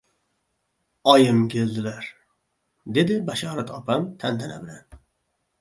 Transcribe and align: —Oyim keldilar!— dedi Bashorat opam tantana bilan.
—Oyim 1.13 1.43
keldilar!— 1.55 2.09
dedi 2.99 3.21
Bashorat 3.31 3.71
opam 3.79 4.11
tantana 4.25 4.61
bilan. 4.65 5.01